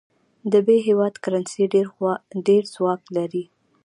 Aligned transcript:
د 0.51 0.53
ب 0.65 0.67
هیواد 0.87 1.13
کرنسي 1.23 1.63
ډېر 2.47 2.63
ځواک 2.73 3.01
لري. 3.17 3.43